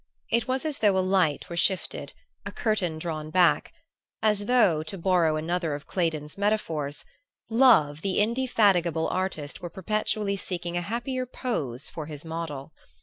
[0.31, 2.13] It was as though a light were shifted,
[2.43, 3.71] a curtain drawn back,
[4.23, 7.05] as though, to borrow another of Claydon's metaphors,
[7.51, 12.73] Love the indefatigable artist were perpetually seeking a happier "pose" for his model.